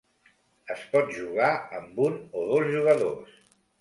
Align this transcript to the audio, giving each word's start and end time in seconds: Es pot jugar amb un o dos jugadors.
Es 0.75 0.85
pot 0.93 1.11
jugar 1.19 1.51
amb 1.81 2.03
un 2.09 2.17
o 2.17 2.47
dos 2.55 2.67
jugadors. 2.77 3.37